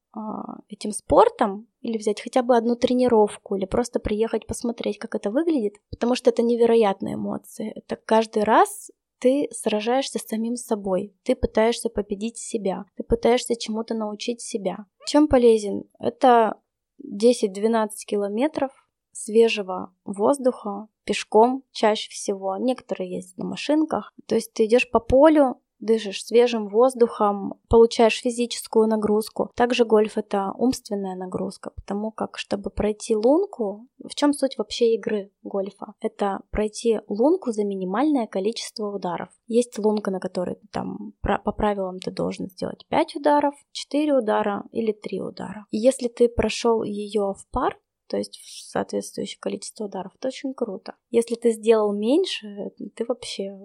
[0.68, 5.74] этим спортом или взять хотя бы одну тренировку или просто приехать посмотреть, как это выглядит,
[5.90, 7.72] потому что это невероятные эмоции.
[7.74, 13.94] Это каждый раз ты сражаешься с самим собой, ты пытаешься победить себя, ты пытаешься чему-то
[13.94, 14.86] научить себя.
[15.06, 15.84] Чем полезен?
[15.98, 16.60] Это
[17.02, 18.70] 10-12 километров
[19.12, 22.56] свежего воздуха пешком чаще всего.
[22.56, 24.12] Некоторые ездят на машинках.
[24.26, 29.50] То есть ты идешь по полю, дышишь свежим воздухом, получаешь физическую нагрузку.
[29.54, 35.30] Также гольф это умственная нагрузка, потому как, чтобы пройти лунку, в чем суть вообще игры
[35.42, 35.94] гольфа?
[36.00, 39.28] Это пройти лунку за минимальное количество ударов.
[39.46, 44.92] Есть лунка, на которой там по правилам ты должен сделать 5 ударов, 4 удара или
[44.92, 45.66] 3 удара.
[45.70, 47.78] И если ты прошел ее в пар,
[48.14, 48.38] то есть
[48.70, 50.12] соответствующее количество ударов.
[50.14, 50.94] Это очень круто.
[51.10, 53.58] Если ты сделал меньше, ты вообще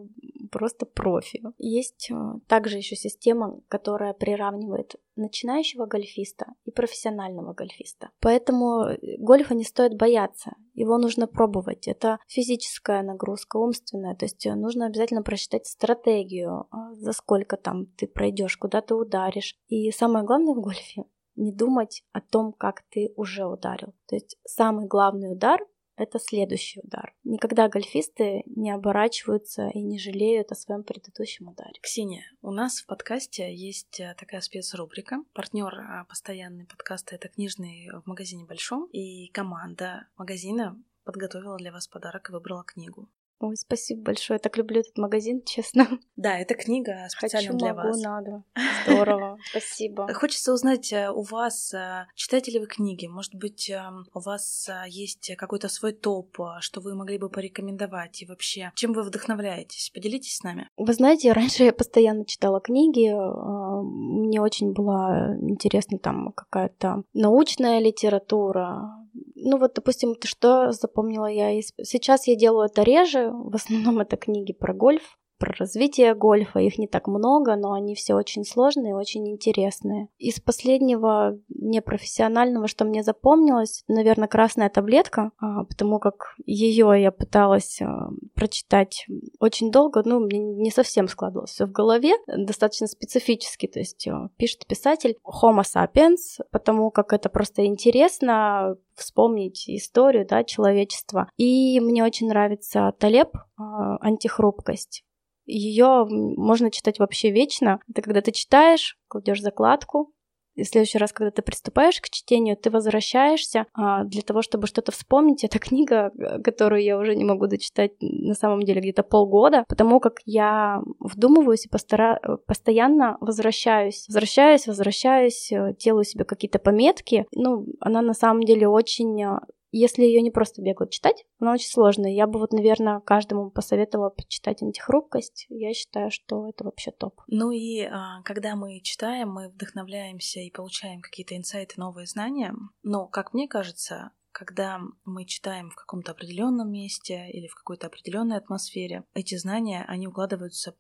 [0.52, 1.44] просто профи.
[1.60, 2.16] Есть э,
[2.48, 8.10] также еще система, которая приравнивает начинающего гольфиста и профессионального гольфиста.
[8.22, 11.88] Поэтому э, гольфа не стоит бояться, его нужно пробовать.
[11.88, 18.08] Это физическая нагрузка, умственная, то есть э, нужно обязательно просчитать стратегию, за сколько там ты
[18.08, 19.56] пройдешь, куда ты ударишь.
[19.68, 21.06] И самое главное в гольфе
[21.40, 23.94] не думать о том, как ты уже ударил.
[24.08, 25.62] То есть самый главный удар
[26.00, 27.14] это следующий удар.
[27.26, 31.78] Никогда гольфисты не оборачиваются и не жалеют о своем предыдущем ударе.
[31.82, 35.18] Ксения, у нас в подкасте есть э, такая спецрубрика.
[35.34, 38.88] Партнер а, постоянный подкаста это книжный в магазине Большом.
[38.94, 43.10] И команда магазина подготовила для вас подарок и выбрала книгу.
[43.40, 44.36] Ой, спасибо большое.
[44.36, 45.88] Я так люблю этот магазин, честно.
[46.18, 48.02] Да, это книга специально Хочу, для могу, вас.
[48.02, 48.44] надо.
[48.86, 50.14] Здорово, спасибо.
[50.14, 53.08] Хочется узнать э, у вас, э, читаете ли вы книги?
[53.08, 58.22] Может быть, эм, у вас э, есть какой-то свой топ, что вы могли бы порекомендовать?
[58.22, 59.92] И вообще, чем вы вдохновляетесь?
[59.94, 60.70] Поделитесь с нами.
[60.76, 63.10] Вы знаете, раньше я постоянно читала книги.
[63.10, 68.99] Мне очень была интересна там какая-то научная литература,
[69.36, 71.62] ну вот, допустим, что запомнила я?
[71.62, 76.60] Сейчас я делаю это реже, в основном это книги про гольф, про развитие гольфа.
[76.60, 80.10] Их не так много, но они все очень сложные, очень интересные.
[80.18, 87.82] Из последнего непрофессионального, что мне запомнилось, наверное, красная таблетка, а, потому как ее я пыталась
[87.82, 89.08] а, прочитать
[89.40, 94.30] очень долго, ну, мне не совсем складывалось все в голове, достаточно специфически, то есть а,
[94.38, 101.30] пишет писатель Homo sapiens, потому как это просто интересно, вспомнить историю да, человечества.
[101.38, 105.06] И мне очень нравится Талеб «Антихрупкость»
[105.50, 107.80] ее можно читать вообще вечно.
[107.90, 110.14] Это когда ты читаешь, кладешь закладку,
[110.60, 114.68] и в следующий раз, когда ты приступаешь к чтению, ты возвращаешься а, для того, чтобы
[114.68, 115.46] что-то вспомнить.
[115.46, 116.12] Это книга,
[116.44, 121.66] которую я уже не могу дочитать на самом деле где-то полгода, потому как я вдумываюсь
[121.66, 122.20] и постара...
[122.46, 124.06] постоянно возвращаюсь.
[124.10, 127.26] Возвращаюсь, возвращаюсь, э, делаю себе какие-то пометки.
[127.34, 129.24] Ну, она на самом деле очень
[129.72, 132.12] если ее не просто бегло читать, она очень сложная.
[132.12, 135.46] Я бы вот, наверное, каждому посоветовала почитать антихрупкость.
[135.50, 137.22] Я считаю, что это вообще топ.
[137.28, 142.54] Ну и а, когда мы читаем, мы вдохновляемся и получаем какие-то инсайты, новые знания.
[142.84, 148.38] Но, как мне кажется, когда мы читаем в каком-то определенном месте или в какой-то определенной
[148.38, 150.76] атмосфере, эти знания, они укладываются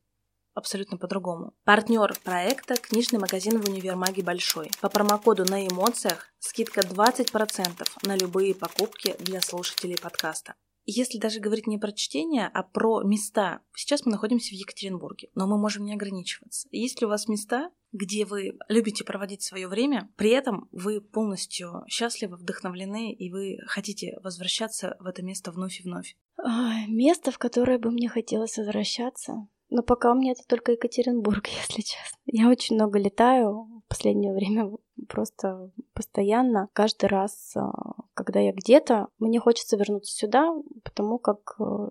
[0.53, 1.53] абсолютно по-другому.
[1.63, 4.71] Партнер проекта– книжный магазин в универмаге «Большой».
[4.81, 10.55] По промокоду на эмоциях скидка 20% на любые покупки для слушателей подкаста.
[10.91, 13.61] Если даже говорить не про чтение, а про места.
[13.75, 16.67] Сейчас мы находимся в Екатеринбурге, но мы можем не ограничиваться.
[16.71, 21.83] Есть ли у вас места, где вы любите проводить свое время, при этом вы полностью
[21.87, 26.15] счастливы, вдохновлены, и вы хотите возвращаться в это место вновь и вновь?
[26.87, 29.47] Место, в которое бы мне хотелось возвращаться.
[29.69, 32.17] Но пока у меня это только Екатеринбург, если честно.
[32.25, 34.71] Я очень много летаю в последнее время,
[35.07, 36.69] просто постоянно.
[36.73, 37.71] Каждый раз, а,
[38.13, 40.51] когда я где-то, мне хочется вернуться сюда,
[40.83, 41.89] потому как э,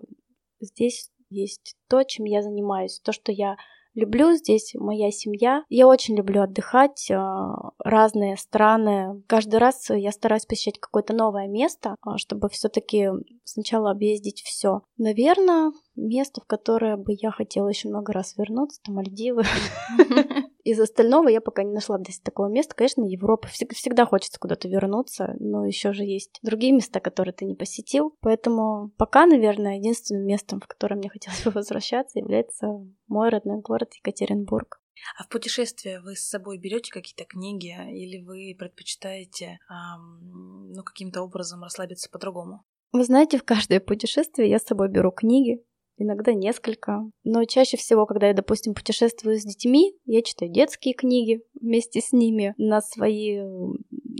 [0.59, 3.57] здесь есть то, чем я занимаюсь, то, что я
[3.99, 4.33] люблю.
[4.33, 5.63] Здесь моя семья.
[5.69, 9.21] Я очень люблю отдыхать, а, разные страны.
[9.27, 13.09] Каждый раз я стараюсь посещать какое-то новое место, а, чтобы все-таки
[13.43, 14.81] сначала объездить все.
[14.97, 19.43] Наверное, место, в которое бы я хотела еще много раз вернуться, это Мальдивы.
[20.69, 22.75] Из остального я пока не нашла здесь такого места.
[22.75, 27.55] Конечно, Европа всегда хочется куда-то вернуться, но еще же есть другие места, которые ты не
[27.55, 28.15] посетил.
[28.21, 32.67] Поэтому пока, наверное, единственным местом, в которое мне хотелось бы возвращаться, является
[33.07, 34.79] мой родной город Екатеринбург.
[35.17, 41.23] А в путешествие вы с собой берете какие-то книги или вы предпочитаете эм, ну, каким-то
[41.23, 42.63] образом расслабиться по-другому?
[42.91, 45.63] Вы знаете, в каждое путешествие я с собой беру книги,
[45.99, 47.03] иногда несколько.
[47.23, 52.11] Но чаще всего, когда я, допустим, путешествую с детьми, я читаю детские книги вместе с
[52.11, 53.39] ними на свои...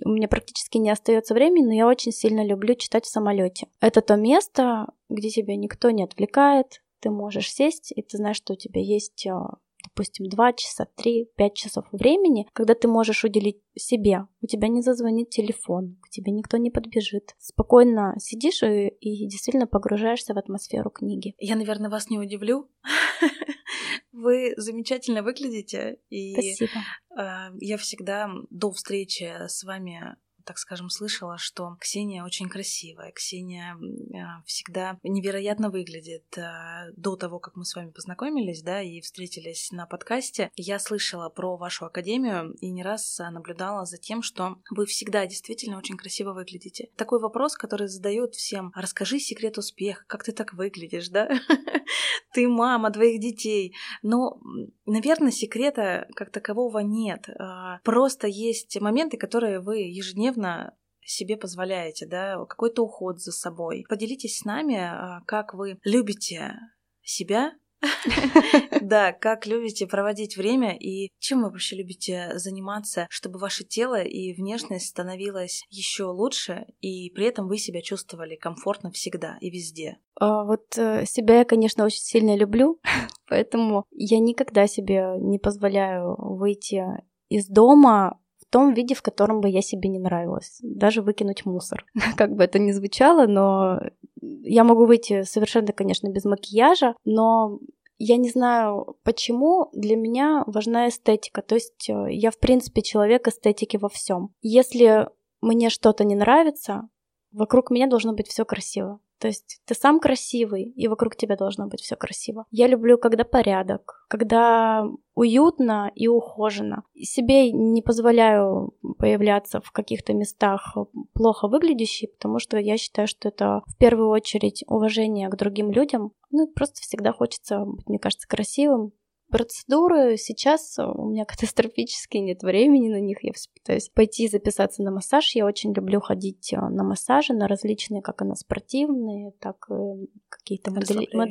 [0.05, 3.67] У меня практически не остается времени, но я очень сильно люблю читать в самолете.
[3.81, 8.53] Это то место, где тебя никто не отвлекает, ты можешь сесть, и ты знаешь, что
[8.53, 13.61] у тебя есть а, допустим, 2 часа, 3, 5 часов времени, когда ты можешь уделить
[13.75, 14.27] себе.
[14.41, 17.35] У тебя не зазвонит телефон, к тебе никто не подбежит.
[17.37, 21.35] Спокойно сидишь и, и действительно погружаешься в атмосферу книги.
[21.37, 22.69] Я, наверное, вас не удивлю.
[24.11, 25.99] Вы замечательно выглядите.
[26.09, 26.81] И Спасибо.
[27.17, 30.17] Э, я всегда до встречи с вами
[30.49, 33.77] так скажем, слышала, что Ксения очень красивая, Ксения
[34.15, 36.25] а, всегда невероятно выглядит.
[36.39, 41.29] А, до того, как мы с вами познакомились, да, и встретились на подкасте, я слышала
[41.29, 46.33] про вашу академию и не раз наблюдала за тем, что вы всегда действительно очень красиво
[46.33, 46.89] выглядите.
[46.95, 48.71] Такой вопрос, который задают всем.
[48.75, 51.29] Расскажи секрет успеха, как ты так выглядишь, да?
[52.33, 53.75] Ты мама двоих детей.
[54.03, 54.39] Но,
[54.89, 57.29] наверное, секрета как такового нет.
[57.37, 63.85] А, просто есть моменты, которые вы ежедневно себе позволяете, да, какой-то уход за собой.
[63.89, 66.55] Поделитесь с нами, а, как вы любите
[67.01, 67.53] себя,
[68.81, 74.33] да, как любите проводить время и чем вы вообще любите заниматься, чтобы ваше тело и
[74.33, 79.97] внешность становилась еще лучше, и при этом вы себя чувствовали комфортно всегда и везде.
[80.19, 82.79] А, вот э, себя я, конечно, очень сильно люблю,
[83.27, 86.83] поэтому я никогда себе не позволяю выйти
[87.29, 90.59] из дома том виде, в котором бы я себе не нравилась.
[90.61, 91.85] Даже выкинуть мусор.
[92.17, 93.79] Как бы это ни звучало, но
[94.21, 97.59] я могу выйти совершенно, конечно, без макияжа, но
[97.97, 101.41] я не знаю, почему для меня важна эстетика.
[101.41, 104.33] То есть э, я, в принципе, человек эстетики во всем.
[104.41, 105.09] Если
[105.41, 106.89] мне что-то не нравится,
[107.31, 108.99] вокруг меня должно быть все красиво.
[109.19, 112.45] То есть ты сам красивый, и вокруг тебя должно быть все красиво.
[112.51, 116.83] Я люблю, когда порядок, когда уютно и ухоженно.
[116.95, 120.77] Себе не позволяю появляться в каких-то местах
[121.13, 126.13] плохо выглядящие, потому что я считаю, что это в первую очередь уважение к другим людям.
[126.31, 128.93] Ну, просто всегда хочется быть, мне кажется, красивым,
[129.29, 133.23] Процедуры сейчас у меня катастрофически нет времени на них.
[133.23, 135.35] Я пытаюсь пойти записаться на массаж.
[135.35, 140.09] Я очень люблю ходить э, на массажи, на различные, как и на спортивные, так и
[140.29, 141.07] какие-то модели...
[141.13, 141.29] мод...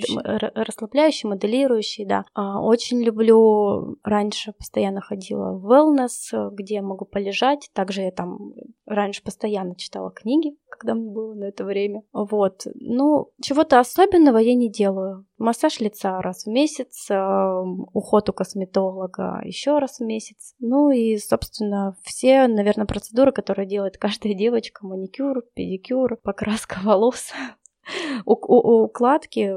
[0.54, 2.24] расслабляющие, моделирующие, да.
[2.34, 7.70] А, очень люблю, раньше постоянно ходила в wellness, где я могу полежать.
[7.72, 8.52] Также я там
[8.86, 12.02] раньше постоянно читала книги, когда мне было на это время.
[12.12, 12.66] Вот.
[12.74, 15.26] Ну, чего-то особенного я не делаю.
[15.38, 17.08] Массаж лица раз в месяц,
[17.92, 20.54] уход у косметолога еще раз в месяц.
[20.58, 27.32] Ну и, собственно, все, наверное, процедуры, которые делает каждая девочка, маникюр, педикюр, покраска волос,
[28.26, 29.54] укладки,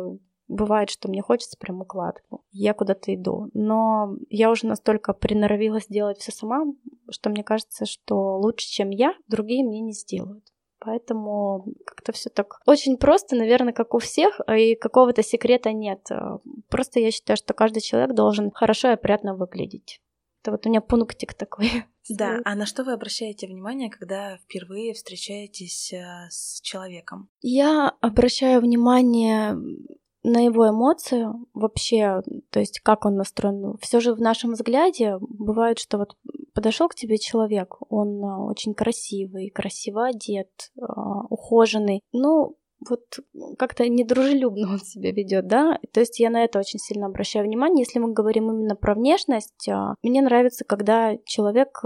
[0.47, 2.43] бывает, что мне хочется прям укладку.
[2.51, 3.49] Я куда-то иду.
[3.53, 6.65] Но я уже настолько приноровилась делать все сама,
[7.09, 10.50] что мне кажется, что лучше, чем я, другие мне не сделают.
[10.83, 16.07] Поэтому как-то все так очень просто, наверное, как у всех, а и какого-то секрета нет.
[16.69, 20.01] Просто я считаю, что каждый человек должен хорошо и опрятно выглядеть.
[20.41, 21.71] Это вот у меня пунктик такой.
[22.09, 27.29] Да, а на что вы обращаете внимание, когда впервые встречаетесь э, с человеком?
[27.41, 29.55] Я обращаю внимание
[30.23, 33.77] на его эмоции вообще, то есть как он настроен.
[33.81, 36.15] Все же в нашем взгляде бывает, что вот
[36.53, 42.01] подошел к тебе человек, он а, очень красивый, красиво одет, а, ухоженный.
[42.11, 42.57] Ну,
[42.89, 43.19] вот
[43.59, 45.79] как-то недружелюбно он себя ведет, да.
[45.93, 47.83] То есть я на это очень сильно обращаю внимание.
[47.85, 51.81] Если мы говорим именно про внешность, а, мне нравится, когда человек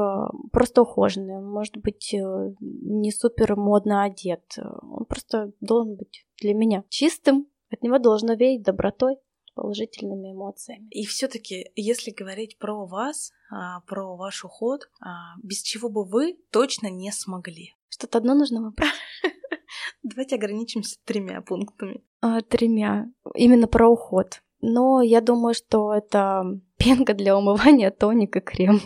[0.52, 6.54] просто ухоженный, он может быть э, не супер модно одет, он просто должен быть для
[6.54, 9.18] меня чистым, от него должно веять добротой,
[9.54, 10.88] положительными эмоциями.
[10.92, 16.38] И все-таки, если говорить про вас, а, про ваш уход, а, без чего бы вы
[16.52, 17.74] точно не смогли?
[17.90, 18.90] Что-то одно нужно выбрать.
[20.04, 22.04] Давайте ограничимся тремя пунктами.
[22.22, 23.10] А, тремя.
[23.34, 24.42] Именно про уход.
[24.62, 26.44] Но я думаю, что это
[26.78, 28.82] пенка для умывания, тоник и крем.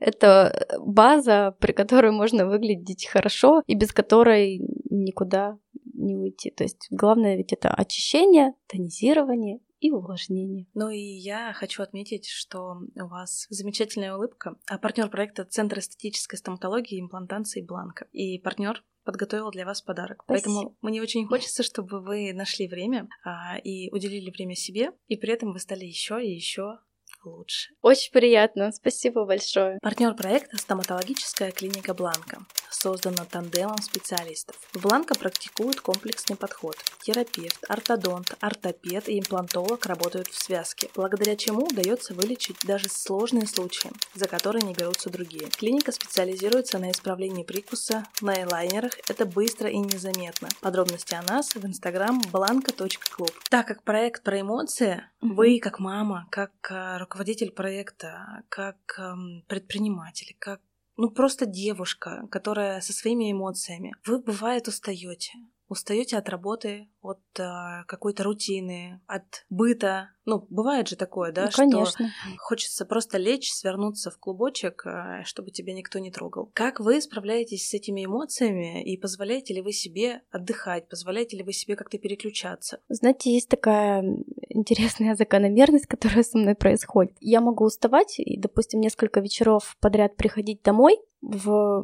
[0.00, 4.60] Это база, при которой можно выглядеть хорошо и без которой
[4.90, 5.58] никуда
[5.98, 6.50] не уйти.
[6.50, 10.66] То есть главное ведь это очищение, тонизирование и увлажнение.
[10.74, 14.56] Ну и я хочу отметить, что у вас замечательная улыбка.
[14.66, 18.06] А партнер проекта Центр эстетической стоматологии и имплантации Бланка.
[18.12, 20.22] И партнер подготовил для вас подарок.
[20.24, 20.52] Спасибо.
[20.52, 25.32] Поэтому мне очень хочется, чтобы вы нашли время а, и уделили время себе, и при
[25.32, 26.80] этом вы стали еще и еще
[27.28, 27.70] лучше.
[27.82, 29.78] Очень приятно, спасибо большое.
[29.82, 32.40] Партнер проекта стоматологическая клиника Бланка.
[32.70, 34.56] Создана тандемом специалистов.
[34.72, 36.76] В Бланка практикуют комплексный подход.
[37.02, 43.90] Терапевт, ортодонт, ортопед и имплантолог работают в связке, благодаря чему удается вылечить даже сложные случаи,
[44.14, 45.48] за которые не берутся другие.
[45.50, 48.92] Клиника специализируется на исправлении прикуса, на элайнерах.
[49.08, 50.48] Это быстро и незаметно.
[50.60, 53.32] Подробности о нас в инстаграм blanka.club.
[53.50, 60.36] Так как проект про эмоции, вы как мама, как э, руководитель проекта, как эм, предприниматель,
[60.38, 60.60] как
[60.96, 63.92] ну просто девушка, которая со своими эмоциями.
[64.06, 65.32] Вы бывает устаете,
[65.68, 70.10] устаете от работы, от э, какой-то рутины, от быта.
[70.28, 72.06] Ну, бывает же такое, да, ну, конечно.
[72.06, 76.50] что хочется просто лечь, свернуться в клубочек, э, чтобы тебя никто не трогал.
[76.52, 81.54] Как вы справляетесь с этими эмоциями и позволяете ли вы себе отдыхать, позволяете ли вы
[81.54, 82.80] себе как-то переключаться?
[82.90, 84.04] Знаете, есть такая
[84.50, 87.16] интересная закономерность, которая со мной происходит.
[87.20, 91.82] Я могу уставать и, допустим, несколько вечеров подряд приходить домой в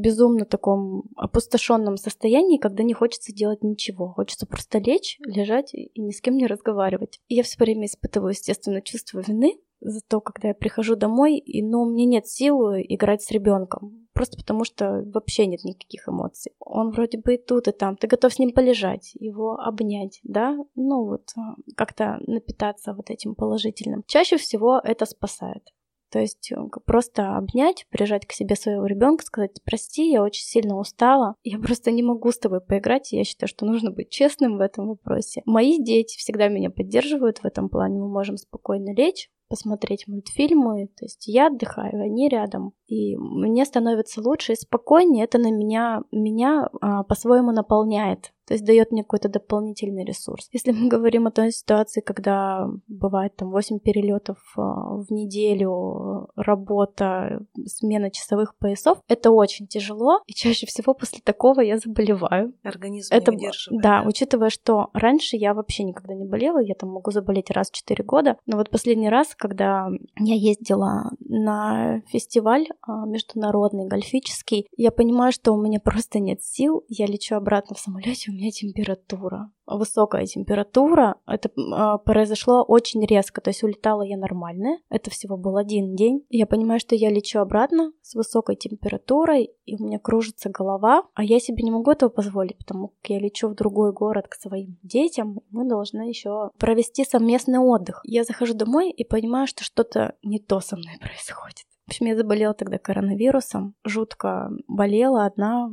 [0.00, 4.08] безумно таком опустошенном состоянии, когда не хочется делать ничего.
[4.08, 7.20] Хочется просто лечь, лежать и ни с кем не разговаривать.
[7.28, 11.62] И я все время испытываю, естественно, чувство вины за то, когда я прихожу домой, и,
[11.62, 14.08] ну, мне нет сил играть с ребенком.
[14.12, 16.52] Просто потому что вообще нет никаких эмоций.
[16.58, 17.96] Он вроде бы и тут, и там.
[17.96, 20.58] Ты готов с ним полежать, его обнять, да?
[20.74, 21.30] Ну вот,
[21.76, 24.02] как-то напитаться вот этим положительным.
[24.06, 25.62] Чаще всего это спасает.
[26.10, 30.76] То есть э, просто обнять, прижать к себе своего ребенка, сказать, прости, я очень сильно
[30.76, 34.60] устала, я просто не могу с тобой поиграть, я считаю, что нужно быть честным в
[34.60, 35.42] этом вопросе.
[35.46, 41.04] Мои дети всегда меня поддерживают в этом плане, мы можем спокойно лечь, посмотреть мультфильмы, то
[41.04, 46.70] есть я отдыхаю, они рядом, и мне становится лучше и спокойнее, это на меня, меня
[46.80, 50.48] а, по-своему наполняет то есть дает мне какой-то дополнительный ресурс.
[50.50, 57.46] Если мы говорим о той ситуации, когда бывает там 8 перелетов а, в неделю, работа,
[57.64, 62.52] смена часовых поясов, это очень тяжело, и чаще всего после такого я заболеваю.
[62.64, 63.82] Организм это, не выдерживает.
[63.84, 67.74] Да, учитывая, что раньше я вообще никогда не болела, я там могу заболеть раз в
[67.74, 69.88] 4 года, но вот последний раз, когда
[70.18, 76.84] я ездила на фестиваль а, международный, гольфический, я понимаю, что у меня просто нет сил,
[76.88, 81.16] я лечу обратно в самолете, у меня температура высокая температура.
[81.26, 84.78] Это э, произошло очень резко, то есть улетала я нормально.
[84.88, 86.24] Это всего был один день.
[86.28, 91.24] Я понимаю, что я лечу обратно с высокой температурой, и у меня кружится голова, а
[91.24, 94.78] я себе не могу этого позволить, потому как я лечу в другой город к своим
[94.82, 98.00] детям, мы должны еще провести совместный отдых.
[98.04, 101.66] Я захожу домой и понимаю, что что-то не то со мной происходит.
[101.86, 105.70] В общем, я заболела тогда коронавирусом, жутко болела одна,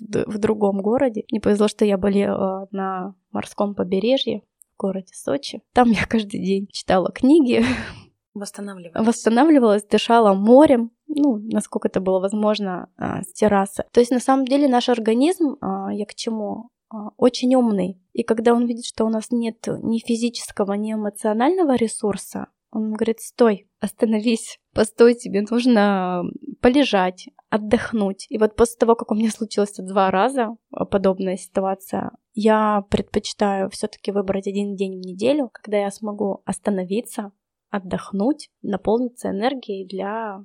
[0.00, 1.24] в другом городе.
[1.30, 4.42] Мне повезло, что я болела на морском побережье
[4.74, 5.62] в городе Сочи.
[5.72, 7.64] Там я каждый день читала книги.
[8.34, 9.06] Восстанавливалась.
[9.06, 13.84] Восстанавливалась, дышала морем, ну, насколько это было возможно, а, с террасы.
[13.92, 18.00] То есть, на самом деле, наш организм, а, я к чему, а, очень умный.
[18.12, 23.20] И когда он видит, что у нас нет ни физического, ни эмоционального ресурса, он говорит,
[23.20, 26.24] стой, остановись, постой, тебе нужно
[26.60, 28.26] полежать, отдохнуть.
[28.28, 33.70] И вот после того, как у меня случилось два раза а, подобная ситуация, я предпочитаю
[33.70, 37.32] все-таки выбрать один день в неделю, когда я смогу остановиться,
[37.70, 40.44] отдохнуть, наполниться энергией для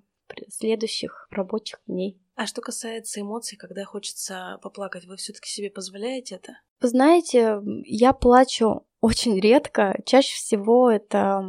[0.49, 2.19] следующих рабочих дней.
[2.35, 6.57] А что касается эмоций, когда хочется поплакать, вы все-таки себе позволяете это?
[6.81, 9.99] Вы знаете, я плачу очень редко.
[10.05, 11.43] Чаще всего это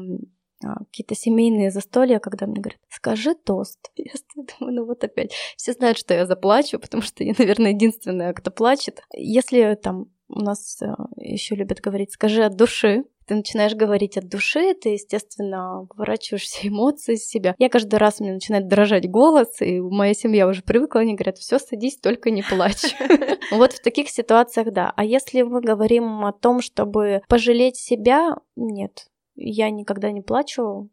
[0.91, 3.91] какие-то семейные застолья, когда мне говорят, скажи тост.
[3.97, 4.13] Я
[4.59, 5.33] думаю, ну вот опять.
[5.57, 9.03] Все знают, что я заплачу, потому что я, наверное, единственная, кто плачет.
[9.13, 10.87] Если там у нас э,
[11.17, 16.69] еще любят говорить, скажи от души, ты начинаешь говорить от души, ты, естественно, выворачиваешь все
[16.69, 17.55] эмоции из себя.
[17.59, 21.39] Я каждый раз у меня начинает дрожать голос, и моя семья уже привыкла, они говорят,
[21.39, 22.95] все, садись, только не плачь.
[23.51, 24.95] Вот в таких ситуациях, да.
[24.97, 30.91] А если мы говорим о том, чтобы пожалеть себя, нет, я никогда не плачу.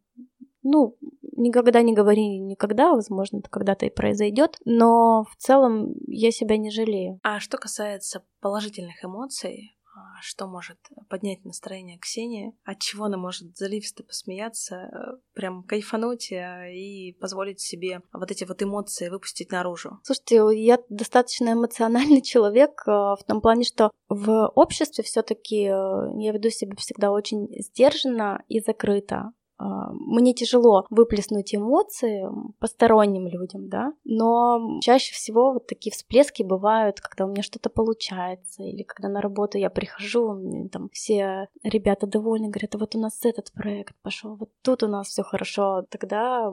[0.61, 0.97] Ну,
[1.37, 6.69] никогда не говори никогда, возможно, это когда-то и произойдет, но в целом я себя не
[6.69, 7.19] жалею.
[7.23, 9.77] А что касается положительных эмоций,
[10.21, 10.77] что может
[11.09, 17.59] поднять настроение Ксении, от чего она может заливисто посмеяться, э, прям кайфануть э, и позволить
[17.59, 19.99] себе вот эти вот эмоции выпустить наружу.
[20.03, 26.49] Слушайте, я достаточно эмоциональный человек э, в том плане, что в обществе все-таки я веду
[26.49, 29.33] себя всегда очень сдержанно и закрыто.
[29.59, 32.25] А, мне тяжело выплеснуть эмоции
[32.59, 38.63] посторонним людям, да, но чаще всего вот такие всплески бывают, когда у меня что-то получается,
[38.63, 43.51] или когда на работу я прихожу, там все ребята довольны, говорят, вот у нас этот
[43.51, 46.49] проект пошел, вот тут у нас все хорошо, тогда,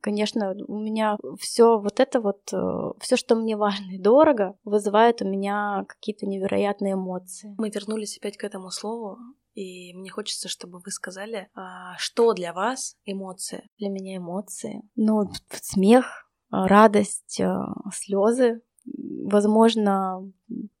[0.00, 5.20] конечно, у меня все вот это вот, э, все, что мне важно и дорого, вызывает
[5.20, 7.54] у меня какие-то невероятные эмоции.
[7.58, 9.18] Мы вернулись опять к этому слову
[9.56, 13.68] и мне хочется, чтобы вы сказали, а, что для вас эмоции?
[13.78, 14.82] Для меня эмоции.
[14.96, 20.30] Ну, смех, радость, а, слезы, возможно,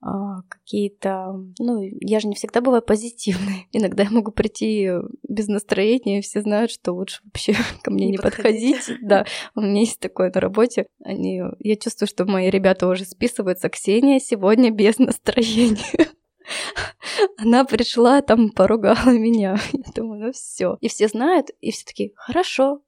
[0.02, 1.42] а, какие-то...
[1.58, 3.66] Ну, я же не всегда бываю позитивной.
[3.72, 4.90] Иногда я могу прийти
[5.26, 8.90] без настроения, и все знают, что лучше вообще ко мне не, не подходить.
[9.02, 9.24] Да,
[9.54, 10.86] у меня есть такое на работе.
[11.02, 11.40] Они...
[11.60, 13.70] Я чувствую, что мои ребята уже списываются.
[13.70, 16.10] Ксения сегодня без настроения.
[17.38, 19.58] Она пришла, там поругала меня.
[19.72, 20.78] Я думаю, ну все.
[20.80, 22.82] И все знают, и все такие, хорошо,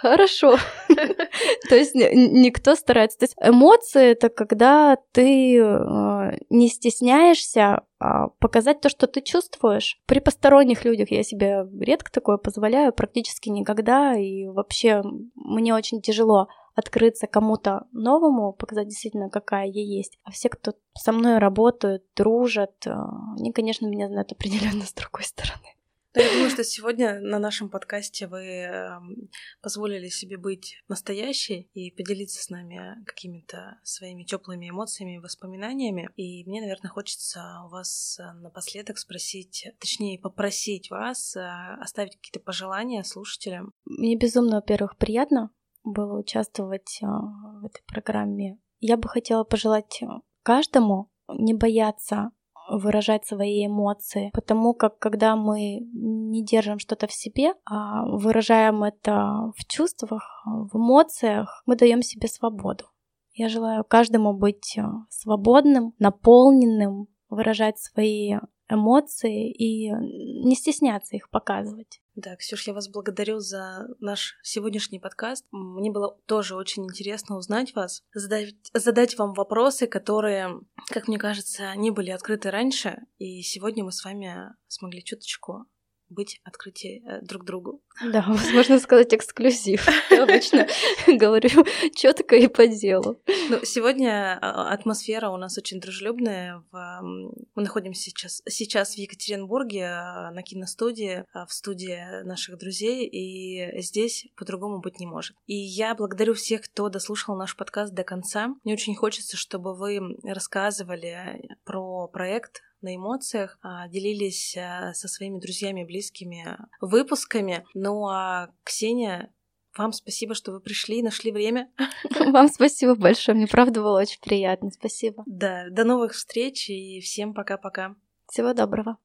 [0.00, 0.56] Хорошо.
[1.68, 3.18] То есть никто старается.
[3.18, 10.00] То есть эмоции это когда ты э, не стесняешься а, показать то, что ты чувствуешь.
[10.06, 14.16] При посторонних людях я себе редко такое позволяю, практически никогда.
[14.16, 15.02] И вообще
[15.36, 20.18] мне очень тяжело открыться кому-то новому, показать действительно, какая я есть.
[20.24, 22.92] А все, кто со мной работают, дружат, э,
[23.38, 25.74] они, конечно, меня знают определенно с другой стороны.
[26.14, 31.90] Но я думаю, что сегодня на нашем подкасте вы эм, позволили себе быть настоящей и
[31.90, 36.08] поделиться с нами какими-то своими теплыми эмоциями и воспоминаниями.
[36.14, 41.40] И мне, наверное, хочется у вас напоследок спросить, точнее, попросить вас э,
[41.80, 43.72] оставить какие-то пожелания слушателям.
[43.84, 45.50] Мне безумно, во-первых, приятно
[45.84, 48.58] было участвовать э, в этой программе.
[48.80, 50.06] Я бы хотела пожелать э,
[50.42, 52.30] каждому не бояться
[52.68, 59.52] выражать свои эмоции, потому как когда мы не держим что-то в себе, а выражаем это
[59.56, 62.86] в чувствах, в эмоциях, мы даем себе свободу.
[63.32, 68.36] Я желаю каждому быть э, свободным, наполненным, выражать свои
[68.74, 72.00] эмоции и не стесняться их показывать.
[72.14, 75.44] Да, Ксюш, я вас благодарю за наш сегодняшний подкаст.
[75.50, 80.60] Мне было тоже очень интересно узнать вас, задать, задать вам вопросы, которые,
[80.90, 82.98] как мне кажется, не были открыты раньше.
[83.18, 85.66] И сегодня мы с вами смогли чуточку
[86.14, 87.82] быть открытие э, друг другу.
[88.02, 89.86] Да, можно сказать эксклюзив.
[90.10, 90.66] Я обычно
[91.06, 93.20] говорю четко и по делу.
[93.50, 96.64] Ну, сегодня а, атмосфера у нас очень дружелюбная.
[96.72, 103.80] Мы находимся сейчас, сейчас в Екатеринбурге а, на киностудии, а, в студии наших друзей, и
[103.80, 105.36] здесь по-другому быть не может.
[105.46, 108.54] И я благодарю всех, кто дослушал наш подкаст до конца.
[108.64, 115.40] Мне очень хочется, чтобы вы рассказывали про проект на эмоциях, а, делились а, со своими
[115.40, 117.66] друзьями, близкими выпусками.
[117.74, 119.32] Ну а Ксения,
[119.76, 121.68] вам спасибо, что вы пришли и нашли время.
[122.20, 124.70] Вам спасибо большое, мне правда было очень приятно.
[124.70, 125.24] Спасибо.
[125.26, 127.96] Да, до новых встреч и всем пока-пока.
[128.28, 128.98] Всего доброго.